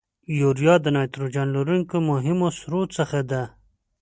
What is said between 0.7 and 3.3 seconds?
د نایتروجن لرونکو مهمو سرو څخه